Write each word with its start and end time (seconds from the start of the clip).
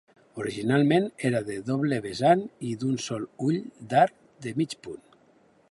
Originalment 0.43 1.03
era 1.29 1.41
de 1.49 1.57
doble 1.67 1.99
vessant 2.07 2.41
i 2.71 2.75
d’un 2.85 2.99
sol 3.09 3.29
ull 3.49 3.61
d’arc 3.93 4.19
de 4.47 4.55
mig 4.63 4.77
punt. 4.87 5.05